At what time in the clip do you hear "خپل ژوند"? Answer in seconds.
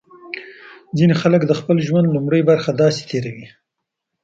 1.59-2.07